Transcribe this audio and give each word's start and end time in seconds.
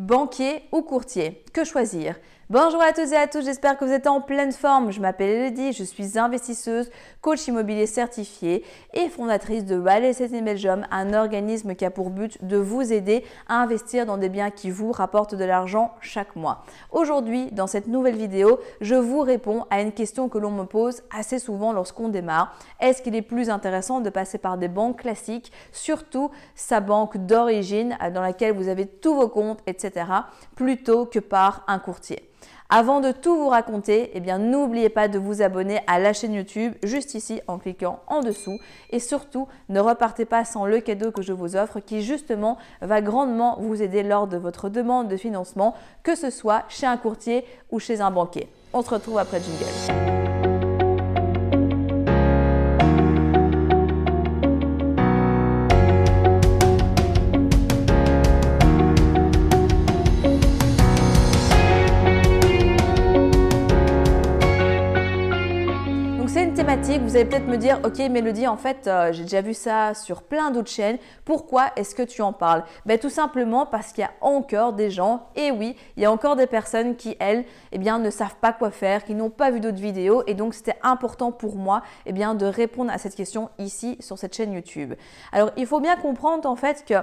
Banquier 0.00 0.62
ou 0.72 0.82
courtier. 0.82 1.44
Que 1.52 1.62
choisir? 1.62 2.18
Bonjour 2.50 2.82
à 2.82 2.92
tous 2.92 3.12
et 3.12 3.16
à 3.16 3.28
tous, 3.28 3.44
j'espère 3.44 3.78
que 3.78 3.84
vous 3.84 3.92
êtes 3.92 4.08
en 4.08 4.20
pleine 4.20 4.50
forme. 4.50 4.90
Je 4.90 5.00
m'appelle 5.00 5.28
Elodie, 5.28 5.72
je 5.72 5.84
suis 5.84 6.18
investisseuse, 6.18 6.90
coach 7.20 7.46
immobilier 7.46 7.86
certifié 7.86 8.64
et 8.92 9.08
fondatrice 9.08 9.64
de 9.64 9.78
Ballet 9.78 10.10
Belgium, 10.42 10.84
un 10.90 11.14
organisme 11.14 11.76
qui 11.76 11.84
a 11.84 11.92
pour 11.92 12.10
but 12.10 12.44
de 12.44 12.56
vous 12.56 12.92
aider 12.92 13.24
à 13.48 13.62
investir 13.62 14.04
dans 14.04 14.16
des 14.16 14.28
biens 14.28 14.50
qui 14.50 14.68
vous 14.68 14.90
rapportent 14.90 15.36
de 15.36 15.44
l'argent 15.44 15.94
chaque 16.00 16.34
mois. 16.34 16.64
Aujourd'hui, 16.90 17.52
dans 17.52 17.68
cette 17.68 17.86
nouvelle 17.86 18.16
vidéo, 18.16 18.58
je 18.80 18.96
vous 18.96 19.20
réponds 19.20 19.64
à 19.70 19.80
une 19.80 19.92
question 19.92 20.28
que 20.28 20.38
l'on 20.38 20.50
me 20.50 20.64
pose 20.64 21.04
assez 21.16 21.38
souvent 21.38 21.72
lorsqu'on 21.72 22.08
démarre. 22.08 22.58
Est-ce 22.80 23.00
qu'il 23.00 23.14
est 23.14 23.22
plus 23.22 23.48
intéressant 23.48 24.00
de 24.00 24.10
passer 24.10 24.38
par 24.38 24.58
des 24.58 24.66
banques 24.66 25.02
classiques, 25.02 25.52
surtout 25.70 26.32
sa 26.56 26.80
banque 26.80 27.16
d'origine 27.16 27.96
dans 28.12 28.22
laquelle 28.22 28.56
vous 28.56 28.66
avez 28.66 28.86
tous 28.86 29.14
vos 29.14 29.28
comptes, 29.28 29.60
etc., 29.68 30.06
plutôt 30.56 31.06
que 31.06 31.20
par 31.20 31.62
un 31.68 31.78
courtier? 31.78 32.26
Avant 32.72 33.00
de 33.00 33.10
tout 33.10 33.36
vous 33.36 33.48
raconter, 33.48 34.12
eh 34.14 34.20
bien 34.20 34.38
n'oubliez 34.38 34.88
pas 34.88 35.08
de 35.08 35.18
vous 35.18 35.42
abonner 35.42 35.80
à 35.88 35.98
la 35.98 36.12
chaîne 36.12 36.34
YouTube 36.34 36.74
juste 36.84 37.14
ici 37.14 37.40
en 37.48 37.58
cliquant 37.58 37.98
en 38.06 38.20
dessous 38.20 38.58
et 38.90 39.00
surtout 39.00 39.48
ne 39.68 39.80
repartez 39.80 40.24
pas 40.24 40.44
sans 40.44 40.66
le 40.66 40.78
cadeau 40.78 41.10
que 41.10 41.20
je 41.20 41.32
vous 41.32 41.56
offre 41.56 41.80
qui 41.80 42.02
justement 42.02 42.58
va 42.80 43.00
grandement 43.00 43.56
vous 43.58 43.82
aider 43.82 44.04
lors 44.04 44.28
de 44.28 44.36
votre 44.36 44.68
demande 44.68 45.08
de 45.08 45.16
financement, 45.16 45.74
que 46.04 46.14
ce 46.14 46.30
soit 46.30 46.62
chez 46.68 46.86
un 46.86 46.96
courtier 46.96 47.44
ou 47.72 47.80
chez 47.80 48.00
un 48.00 48.12
banquier. 48.12 48.48
On 48.72 48.82
se 48.82 48.90
retrouve 48.90 49.18
après 49.18 49.40
jingle. 49.40 50.19
Vous 67.10 67.16
allez 67.16 67.24
peut-être 67.24 67.48
me 67.48 67.56
dire, 67.56 67.80
ok 67.82 67.98
Mélodie, 68.08 68.46
en 68.46 68.56
fait, 68.56 68.86
euh, 68.86 69.12
j'ai 69.12 69.24
déjà 69.24 69.40
vu 69.40 69.52
ça 69.52 69.94
sur 69.94 70.22
plein 70.22 70.52
d'autres 70.52 70.70
chaînes, 70.70 70.96
pourquoi 71.24 71.72
est-ce 71.74 71.92
que 71.92 72.04
tu 72.04 72.22
en 72.22 72.32
parles? 72.32 72.62
Ben, 72.86 73.00
Tout 73.00 73.10
simplement 73.10 73.66
parce 73.66 73.90
qu'il 73.90 74.02
y 74.02 74.04
a 74.04 74.12
encore 74.20 74.74
des 74.74 74.92
gens, 74.92 75.26
et 75.34 75.50
oui, 75.50 75.74
il 75.96 76.04
y 76.04 76.06
a 76.06 76.12
encore 76.12 76.36
des 76.36 76.46
personnes 76.46 76.94
qui, 76.94 77.16
elles, 77.18 77.44
eh 77.72 77.78
bien, 77.78 77.98
ne 77.98 78.10
savent 78.10 78.36
pas 78.40 78.52
quoi 78.52 78.70
faire, 78.70 79.04
qui 79.04 79.16
n'ont 79.16 79.28
pas 79.28 79.50
vu 79.50 79.58
d'autres 79.58 79.80
vidéos, 79.80 80.22
et 80.28 80.34
donc 80.34 80.54
c'était 80.54 80.76
important 80.84 81.32
pour 81.32 81.56
moi 81.56 81.82
eh 82.06 82.12
bien, 82.12 82.36
de 82.36 82.46
répondre 82.46 82.92
à 82.92 82.98
cette 82.98 83.16
question 83.16 83.50
ici 83.58 83.96
sur 83.98 84.16
cette 84.16 84.36
chaîne 84.36 84.52
YouTube. 84.52 84.94
Alors, 85.32 85.50
il 85.56 85.66
faut 85.66 85.80
bien 85.80 85.96
comprendre 85.96 86.48
en 86.48 86.54
fait 86.54 86.84
que 86.86 86.94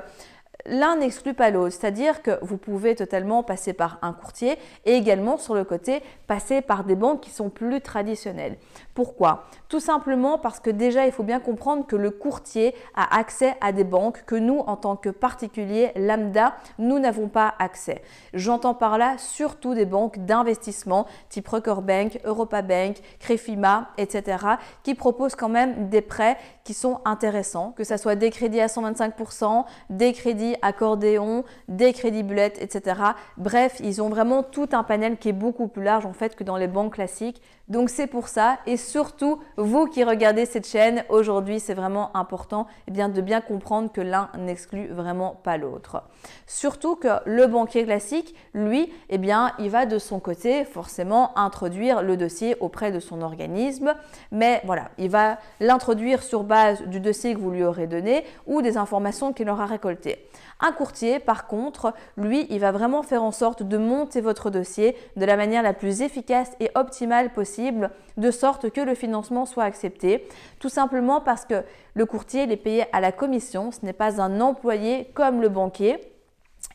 l'un 0.67 0.97
n'exclut 0.97 1.33
pas 1.33 1.49
l'autre, 1.49 1.75
c'est-à-dire 1.79 2.21
que 2.21 2.37
vous 2.41 2.57
pouvez 2.57 2.93
totalement 2.95 3.41
passer 3.41 3.73
par 3.73 3.97
un 4.01 4.13
courtier 4.13 4.57
et 4.85 4.93
également 4.93 5.37
sur 5.37 5.55
le 5.55 5.63
côté 5.63 6.03
passer 6.27 6.61
par 6.61 6.83
des 6.83 6.95
banques 6.95 7.21
qui 7.21 7.29
sont 7.29 7.49
plus 7.49 7.81
traditionnelles. 7.81 8.57
Pourquoi? 8.93 9.45
Tout 9.69 9.79
simplement 9.79 10.37
parce 10.37 10.59
que 10.59 10.69
déjà 10.69 11.05
il 11.05 11.11
faut 11.11 11.23
bien 11.23 11.39
comprendre 11.39 11.85
que 11.85 11.95
le 11.95 12.11
courtier 12.11 12.75
a 12.95 13.17
accès 13.17 13.55
à 13.61 13.71
des 13.71 13.83
banques 13.83 14.23
que 14.25 14.35
nous 14.35 14.59
en 14.59 14.75
tant 14.75 14.95
que 14.95 15.09
particuliers 15.09 15.91
lambda, 15.95 16.55
nous 16.79 16.99
n'avons 16.99 17.27
pas 17.27 17.53
accès. 17.59 18.01
J'entends 18.33 18.73
par 18.73 18.97
là 18.97 19.17
surtout 19.17 19.73
des 19.73 19.85
banques 19.85 20.25
d'investissement 20.25 21.05
type 21.29 21.47
Record 21.47 21.81
Bank, 21.81 22.19
Europa 22.25 22.61
Bank, 22.61 22.97
Crefima, 23.19 23.89
etc. 23.97 24.45
qui 24.83 24.95
proposent 24.95 25.35
quand 25.35 25.49
même 25.49 25.89
des 25.89 26.01
prêts 26.01 26.37
qui 26.63 26.73
sont 26.73 26.99
intéressants, 27.05 27.71
que 27.77 27.83
ce 27.85 27.95
soit 27.95 28.15
des 28.15 28.31
crédits 28.31 28.59
à 28.59 28.67
125%, 28.67 29.63
des 29.89 30.11
crédits 30.11 30.56
accordéon, 30.61 31.43
des 31.67 31.93
crédits 31.93 32.23
bullets, 32.23 32.53
etc. 32.59 33.01
Bref, 33.37 33.79
ils 33.83 34.01
ont 34.01 34.09
vraiment 34.09 34.43
tout 34.43 34.69
un 34.71 34.83
panel 34.83 35.17
qui 35.17 35.29
est 35.29 35.33
beaucoup 35.33 35.67
plus 35.67 35.83
large 35.83 36.05
en 36.05 36.13
fait 36.13 36.35
que 36.35 36.43
dans 36.43 36.57
les 36.57 36.67
banques 36.67 36.95
classiques. 36.95 37.41
Donc 37.67 37.89
c'est 37.89 38.07
pour 38.07 38.29
ça 38.29 38.59
et 38.65 38.77
surtout 38.77 39.39
vous 39.57 39.87
qui 39.87 40.03
regardez 40.03 40.45
cette 40.45 40.65
chaîne 40.65 41.03
aujourd'hui, 41.09 41.59
c'est 41.59 41.73
vraiment 41.73 42.15
important 42.15 42.65
eh 42.87 42.91
bien, 42.91 43.09
de 43.09 43.19
bien 43.19 43.41
comprendre 43.41 43.91
que 43.91 43.99
l'un 43.99 44.29
n'exclut 44.37 44.87
vraiment 44.87 45.37
pas 45.43 45.57
l'autre. 45.57 46.03
Surtout 46.45 46.95
que 46.95 47.07
le 47.25 47.45
banquier 47.47 47.83
classique, 47.83 48.35
lui, 48.53 48.91
eh 49.09 49.17
bien, 49.17 49.51
il 49.59 49.69
va 49.69 49.85
de 49.85 49.99
son 49.99 50.19
côté 50.19 50.63
forcément 50.63 51.37
introduire 51.37 52.01
le 52.01 52.15
dossier 52.15 52.55
auprès 52.61 52.91
de 52.91 52.99
son 52.99 53.21
organisme, 53.21 53.95
mais 54.31 54.61
voilà, 54.65 54.89
il 54.97 55.09
va 55.09 55.37
l'introduire 55.59 56.23
sur 56.23 56.43
base 56.43 56.81
du 56.83 56.99
dossier 56.99 57.33
que 57.33 57.39
vous 57.39 57.51
lui 57.51 57.63
aurez 57.63 57.87
donné 57.87 58.23
ou 58.45 58.61
des 58.61 58.77
informations 58.77 59.33
qu'il 59.33 59.49
aura 59.49 59.65
récoltées. 59.65 60.25
Un 60.59 60.71
courtier, 60.71 61.19
par 61.19 61.47
contre, 61.47 61.93
lui, 62.17 62.47
il 62.49 62.59
va 62.59 62.71
vraiment 62.71 63.03
faire 63.03 63.23
en 63.23 63.31
sorte 63.31 63.63
de 63.63 63.77
monter 63.77 64.21
votre 64.21 64.49
dossier 64.49 64.97
de 65.15 65.25
la 65.25 65.37
manière 65.37 65.63
la 65.63 65.73
plus 65.73 66.01
efficace 66.01 66.51
et 66.59 66.71
optimale 66.75 67.31
possible, 67.31 67.91
de 68.17 68.31
sorte 68.31 68.69
que 68.69 68.81
le 68.81 68.95
financement 68.95 69.45
soit 69.45 69.63
accepté. 69.63 70.27
Tout 70.59 70.69
simplement 70.69 71.21
parce 71.21 71.45
que 71.45 71.63
le 71.93 72.05
courtier 72.05 72.43
il 72.43 72.51
est 72.51 72.57
payé 72.57 72.85
à 72.93 73.01
la 73.01 73.11
commission, 73.11 73.71
ce 73.71 73.85
n'est 73.85 73.93
pas 73.93 74.21
un 74.21 74.41
employé 74.41 75.11
comme 75.13 75.41
le 75.41 75.49
banquier. 75.49 75.99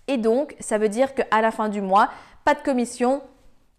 Et 0.08 0.16
donc, 0.16 0.56
ça 0.60 0.78
veut 0.78 0.88
dire 0.88 1.14
qu'à 1.14 1.40
la 1.40 1.50
fin 1.50 1.68
du 1.68 1.80
mois, 1.80 2.08
pas 2.44 2.54
de 2.54 2.60
commission, 2.60 3.22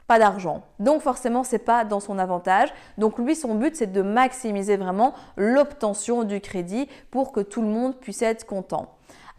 pas 0.07 0.19
d'argent. 0.19 0.63
Donc 0.79 1.01
forcément, 1.01 1.43
c'est 1.43 1.59
pas 1.59 1.85
dans 1.85 1.99
son 1.99 2.19
avantage. 2.19 2.69
Donc 2.97 3.17
lui, 3.17 3.35
son 3.35 3.55
but, 3.55 3.75
c'est 3.75 3.91
de 3.91 4.01
maximiser 4.01 4.77
vraiment 4.77 5.13
l'obtention 5.37 6.23
du 6.23 6.41
crédit 6.41 6.87
pour 7.11 7.31
que 7.31 7.39
tout 7.39 7.61
le 7.61 7.67
monde 7.67 7.95
puisse 7.95 8.21
être 8.21 8.45
content. 8.45 8.95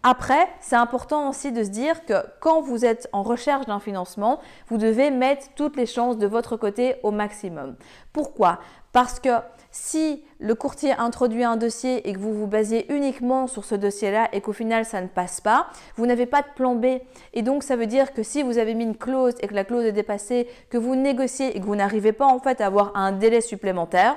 Après, 0.07 0.49
c'est 0.61 0.77
important 0.77 1.31
aussi 1.31 1.51
de 1.51 1.65
se 1.65 1.71
dire 1.71 2.05
que 2.05 2.13
quand 2.41 2.61
vous 2.61 2.85
êtes 2.85 3.09
en 3.15 3.23
recherche 3.23 3.65
d'un 3.65 3.81
financement, 3.81 4.39
vous 4.69 4.77
devez 4.77 5.11
mettre 5.11 5.47
toutes 5.57 5.77
les 5.77 5.87
chances 5.87 6.19
de 6.19 6.27
votre 6.27 6.59
côté 6.59 6.97
au 7.03 7.11
maximum. 7.11 7.75
Pourquoi? 8.13 8.59
Parce 8.93 9.19
que 9.19 9.31
si 9.71 10.23
le 10.41 10.55
courtier 10.55 10.93
introduit 10.93 11.43
un 11.43 11.57
dossier 11.57 12.07
et 12.07 12.13
que 12.13 12.19
vous 12.19 12.35
vous 12.35 12.47
basez 12.47 12.85
uniquement 12.91 13.47
sur 13.47 13.65
ce 13.65 13.75
dossier-là 13.75 14.29
et 14.33 14.43
qu'au 14.43 14.53
final 14.53 14.85
ça 14.85 15.01
ne 15.01 15.09
passe 15.09 15.41
pas, 15.41 15.69
vous 15.97 16.05
n'avez 16.05 16.27
pas 16.27 16.43
de 16.43 16.49
plan 16.55 16.75
B. 16.75 17.01
Et 17.33 17.41
donc 17.41 17.63
ça 17.63 17.75
veut 17.75 17.87
dire 17.87 18.13
que 18.13 18.23
si 18.23 18.43
vous 18.43 18.59
avez 18.59 18.75
mis 18.75 18.85
une 18.85 18.99
clause 18.99 19.33
et 19.41 19.49
que 19.49 19.55
la 19.55 19.65
clause 19.65 19.87
est 19.87 19.93
dépassée, 19.93 20.49
que 20.69 20.77
vous 20.77 20.97
négociez 20.97 21.57
et 21.57 21.61
que 21.61 21.65
vous 21.65 21.77
n'arrivez 21.77 22.13
pas 22.13 22.27
en 22.27 22.41
fait 22.41 22.61
à 22.61 22.67
avoir 22.67 22.95
un 22.95 23.13
délai 23.13 23.41
supplémentaire, 23.41 24.17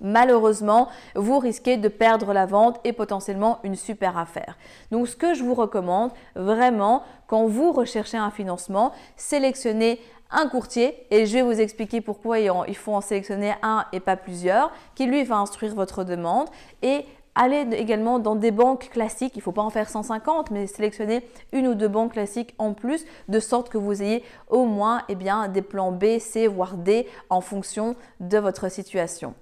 malheureusement, 0.00 0.88
vous 1.14 1.38
risquez 1.38 1.76
de 1.76 1.88
perdre 1.88 2.32
la 2.32 2.46
vente 2.46 2.80
et 2.84 2.92
potentiellement 2.92 3.58
une 3.62 3.76
super 3.76 4.18
affaire. 4.18 4.56
Donc, 4.90 5.08
ce 5.08 5.16
que 5.16 5.34
je 5.34 5.42
vous 5.42 5.54
recommande 5.54 6.10
vraiment, 6.34 7.02
quand 7.26 7.46
vous 7.46 7.72
recherchez 7.72 8.16
un 8.16 8.30
financement, 8.30 8.92
sélectionnez 9.16 10.00
un 10.30 10.48
courtier 10.48 11.06
et 11.10 11.26
je 11.26 11.34
vais 11.34 11.42
vous 11.42 11.60
expliquer 11.60 12.00
pourquoi 12.00 12.38
il 12.38 12.76
faut 12.76 12.94
en 12.94 13.00
sélectionner 13.00 13.54
un 13.62 13.84
et 13.92 14.00
pas 14.00 14.16
plusieurs, 14.16 14.72
qui 14.94 15.06
lui 15.06 15.22
va 15.24 15.36
instruire 15.36 15.74
votre 15.74 16.04
demande 16.04 16.48
et 16.82 17.04
Allez 17.36 17.66
également 17.72 18.20
dans 18.20 18.36
des 18.36 18.52
banques 18.52 18.90
classiques, 18.90 19.32
il 19.34 19.40
ne 19.40 19.42
faut 19.42 19.50
pas 19.50 19.62
en 19.62 19.70
faire 19.70 19.88
150, 19.88 20.52
mais 20.52 20.68
sélectionner 20.68 21.26
une 21.52 21.66
ou 21.66 21.74
deux 21.74 21.88
banques 21.88 22.12
classiques 22.12 22.54
en 22.58 22.74
plus, 22.74 23.04
de 23.28 23.40
sorte 23.40 23.70
que 23.70 23.78
vous 23.78 24.02
ayez 24.02 24.22
au 24.48 24.66
moins 24.66 25.02
eh 25.08 25.16
bien, 25.16 25.48
des 25.48 25.62
plans 25.62 25.90
B, 25.90 26.20
C, 26.20 26.46
voire 26.46 26.76
D 26.76 27.08
en 27.30 27.40
fonction 27.40 27.96
de 28.20 28.38
votre 28.38 28.70
situation. 28.70 29.34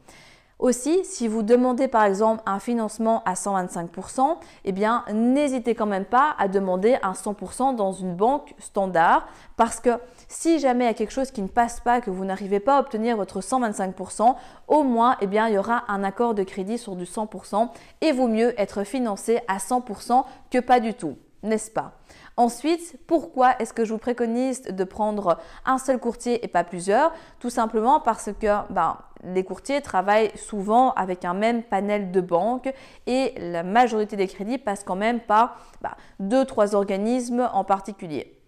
Aussi, 0.58 1.04
si 1.04 1.26
vous 1.26 1.42
demandez 1.42 1.88
par 1.88 2.04
exemple 2.04 2.42
un 2.46 2.60
financement 2.60 3.22
à 3.24 3.34
125%, 3.34 4.36
eh 4.64 4.72
bien, 4.72 5.04
n'hésitez 5.12 5.74
quand 5.74 5.86
même 5.86 6.04
pas 6.04 6.36
à 6.38 6.46
demander 6.46 6.98
un 7.02 7.12
100% 7.12 7.74
dans 7.74 7.92
une 7.92 8.14
banque 8.14 8.54
standard 8.58 9.26
parce 9.56 9.80
que 9.80 9.90
si 10.28 10.60
jamais 10.60 10.84
il 10.84 10.86
y 10.88 10.90
a 10.90 10.94
quelque 10.94 11.12
chose 11.12 11.30
qui 11.30 11.42
ne 11.42 11.48
passe 11.48 11.80
pas, 11.80 12.00
que 12.00 12.10
vous 12.10 12.24
n'arrivez 12.24 12.60
pas 12.60 12.76
à 12.76 12.80
obtenir 12.80 13.16
votre 13.16 13.40
125%, 13.40 14.36
au 14.68 14.82
moins, 14.84 15.16
eh 15.20 15.26
il 15.32 15.54
y 15.54 15.58
aura 15.58 15.84
un 15.88 16.04
accord 16.04 16.34
de 16.34 16.42
crédit 16.42 16.78
sur 16.78 16.94
du 16.94 17.04
100% 17.04 17.68
et 18.00 18.12
vaut 18.12 18.28
mieux 18.28 18.58
être 18.60 18.84
financé 18.84 19.40
à 19.48 19.58
100% 19.58 20.24
que 20.50 20.58
pas 20.58 20.78
du 20.78 20.94
tout, 20.94 21.16
n'est-ce 21.42 21.70
pas? 21.70 21.92
Ensuite, 22.36 22.98
pourquoi 23.06 23.54
est-ce 23.58 23.72
que 23.72 23.84
je 23.84 23.92
vous 23.92 23.98
préconise 23.98 24.62
de 24.62 24.84
prendre 24.84 25.38
un 25.66 25.78
seul 25.78 25.98
courtier 25.98 26.44
et 26.44 26.48
pas 26.48 26.64
plusieurs? 26.64 27.12
Tout 27.40 27.50
simplement 27.50 28.00
parce 28.00 28.30
que 28.40 28.72
ben, 28.72 28.96
les 29.22 29.44
courtiers 29.44 29.80
travaillent 29.80 30.32
souvent 30.36 30.92
avec 30.92 31.24
un 31.24 31.34
même 31.34 31.62
panel 31.62 32.10
de 32.10 32.20
banques 32.20 32.72
et 33.06 33.34
la 33.38 33.62
majorité 33.62 34.16
des 34.16 34.26
crédits 34.26 34.58
passent 34.58 34.84
quand 34.84 34.96
même 34.96 35.20
par 35.20 35.56
ben, 35.80 35.92
deux, 36.18 36.44
trois 36.44 36.74
organismes 36.74 37.48
en 37.52 37.64
particulier. 37.64 38.41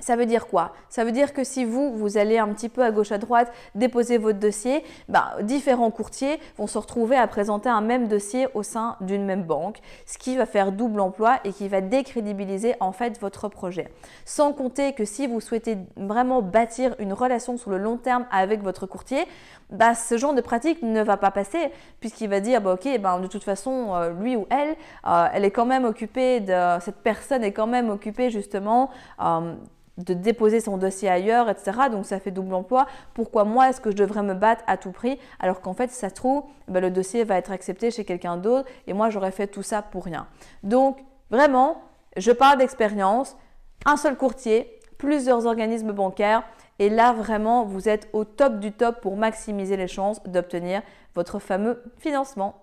Ça 0.00 0.14
veut 0.14 0.26
dire 0.26 0.46
quoi? 0.46 0.72
Ça 0.88 1.04
veut 1.04 1.10
dire 1.10 1.32
que 1.32 1.42
si 1.42 1.64
vous, 1.64 1.92
vous 1.92 2.18
allez 2.18 2.38
un 2.38 2.48
petit 2.54 2.68
peu 2.68 2.84
à 2.84 2.92
gauche 2.92 3.10
à 3.10 3.18
droite 3.18 3.52
déposer 3.74 4.16
votre 4.16 4.38
dossier, 4.38 4.84
bah, 5.08 5.34
différents 5.42 5.90
courtiers 5.90 6.38
vont 6.56 6.68
se 6.68 6.78
retrouver 6.78 7.16
à 7.16 7.26
présenter 7.26 7.68
un 7.68 7.80
même 7.80 8.06
dossier 8.06 8.46
au 8.54 8.62
sein 8.62 8.96
d'une 9.00 9.24
même 9.24 9.42
banque, 9.42 9.80
ce 10.06 10.16
qui 10.16 10.36
va 10.36 10.46
faire 10.46 10.70
double 10.70 11.00
emploi 11.00 11.40
et 11.42 11.52
qui 11.52 11.68
va 11.68 11.80
décrédibiliser 11.80 12.76
en 12.78 12.92
fait 12.92 13.20
votre 13.20 13.48
projet. 13.48 13.92
Sans 14.24 14.52
compter 14.52 14.92
que 14.92 15.04
si 15.04 15.26
vous 15.26 15.40
souhaitez 15.40 15.76
vraiment 15.96 16.42
bâtir 16.42 16.94
une 17.00 17.12
relation 17.12 17.58
sur 17.58 17.70
le 17.70 17.78
long 17.78 17.96
terme 17.96 18.24
avec 18.30 18.62
votre 18.62 18.86
courtier, 18.86 19.26
bah, 19.70 19.94
ce 19.94 20.16
genre 20.16 20.32
de 20.32 20.40
pratique 20.40 20.80
ne 20.80 21.02
va 21.02 21.16
pas 21.16 21.32
passer 21.32 21.72
puisqu'il 21.98 22.30
va 22.30 22.40
dire 22.40 22.62
bah, 22.62 22.74
ok 22.74 23.00
ben, 23.00 23.18
de 23.18 23.26
toute 23.26 23.44
façon 23.44 23.94
euh, 23.94 24.12
lui 24.12 24.36
ou 24.36 24.46
elle 24.48 24.76
euh, 25.06 25.26
elle 25.34 25.44
est 25.44 25.50
quand 25.50 25.66
même 25.66 25.84
occupée 25.84 26.40
de 26.40 26.78
cette 26.80 27.02
personne 27.02 27.44
est 27.44 27.52
quand 27.52 27.66
même 27.66 27.90
occupée 27.90 28.30
justement 28.30 28.88
euh, 29.20 29.54
de 29.98 30.14
déposer 30.14 30.60
son 30.60 30.78
dossier 30.78 31.08
ailleurs, 31.08 31.50
etc. 31.50 31.72
Donc 31.90 32.06
ça 32.06 32.18
fait 32.20 32.30
double 32.30 32.54
emploi. 32.54 32.86
Pourquoi 33.14 33.44
moi 33.44 33.68
est-ce 33.68 33.80
que 33.80 33.90
je 33.90 33.96
devrais 33.96 34.22
me 34.22 34.34
battre 34.34 34.64
à 34.66 34.76
tout 34.76 34.92
prix 34.92 35.18
alors 35.40 35.60
qu'en 35.60 35.74
fait, 35.74 35.90
ça 35.90 36.08
se 36.08 36.14
trouve, 36.14 36.44
ben, 36.68 36.80
le 36.80 36.90
dossier 36.90 37.24
va 37.24 37.36
être 37.36 37.50
accepté 37.50 37.90
chez 37.90 38.04
quelqu'un 38.04 38.36
d'autre 38.36 38.68
et 38.86 38.92
moi 38.92 39.10
j'aurais 39.10 39.32
fait 39.32 39.48
tout 39.48 39.62
ça 39.62 39.82
pour 39.82 40.04
rien. 40.04 40.26
Donc 40.62 40.98
vraiment, 41.30 41.82
je 42.16 42.32
parle 42.32 42.58
d'expérience, 42.58 43.36
un 43.84 43.96
seul 43.96 44.16
courtier, 44.16 44.80
plusieurs 44.96 45.46
organismes 45.46 45.92
bancaires 45.92 46.44
et 46.78 46.88
là 46.88 47.12
vraiment 47.12 47.64
vous 47.64 47.88
êtes 47.88 48.08
au 48.12 48.24
top 48.24 48.60
du 48.60 48.72
top 48.72 49.00
pour 49.00 49.16
maximiser 49.16 49.76
les 49.76 49.88
chances 49.88 50.22
d'obtenir 50.24 50.82
votre 51.14 51.38
fameux 51.38 51.82
financement. 51.98 52.62